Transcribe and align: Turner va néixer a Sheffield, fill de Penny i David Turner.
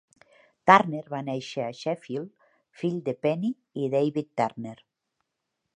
Turner 0.69 1.01
va 1.15 1.19
néixer 1.27 1.61
a 1.65 1.75
Sheffield, 1.81 2.49
fill 2.81 2.99
de 3.09 3.17
Penny 3.27 3.47
i 3.85 3.93
David 3.97 4.35
Turner. 4.43 4.77